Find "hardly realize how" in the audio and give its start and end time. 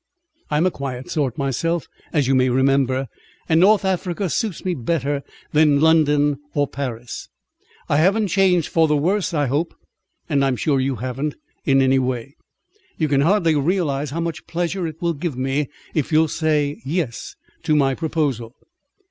13.21-14.21